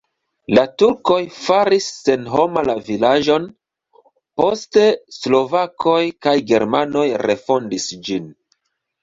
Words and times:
La 0.57 0.61
turkoj 0.81 1.17
faris 1.39 1.89
senhoma 2.05 2.63
la 2.69 2.75
vilaĝon, 2.87 3.45
poste 4.43 4.87
slovakoj 5.19 6.01
kaj 6.29 6.35
germanoj 6.55 7.07
refondis 7.27 7.89
ĝin. 8.11 8.35